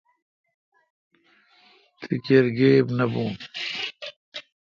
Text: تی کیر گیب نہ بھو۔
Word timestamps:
تی 2.01 2.15
کیر 2.25 2.45
گیب 2.57 2.85
نہ 2.97 3.05
بھو۔ 3.11 3.25